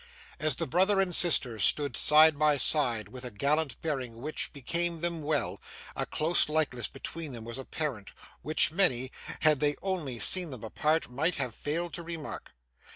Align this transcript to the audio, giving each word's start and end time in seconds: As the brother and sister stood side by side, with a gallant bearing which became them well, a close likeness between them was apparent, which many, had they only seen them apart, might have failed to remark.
As 0.39 0.55
the 0.55 0.65
brother 0.65 0.99
and 0.99 1.13
sister 1.13 1.59
stood 1.59 1.95
side 1.95 2.39
by 2.39 2.57
side, 2.57 3.09
with 3.09 3.23
a 3.23 3.29
gallant 3.29 3.79
bearing 3.83 4.19
which 4.19 4.51
became 4.51 5.01
them 5.01 5.21
well, 5.21 5.61
a 5.95 6.07
close 6.07 6.49
likeness 6.49 6.87
between 6.87 7.33
them 7.33 7.45
was 7.45 7.59
apparent, 7.59 8.09
which 8.41 8.71
many, 8.71 9.11
had 9.41 9.59
they 9.59 9.75
only 9.83 10.17
seen 10.17 10.49
them 10.49 10.63
apart, 10.63 11.07
might 11.11 11.35
have 11.35 11.53
failed 11.53 11.93
to 11.93 12.01
remark. 12.01 12.51